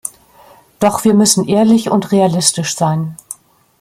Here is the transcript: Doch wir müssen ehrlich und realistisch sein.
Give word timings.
Doch 0.79 1.03
wir 1.03 1.13
müssen 1.13 1.47
ehrlich 1.47 1.91
und 1.91 2.11
realistisch 2.11 2.75
sein. 2.75 3.17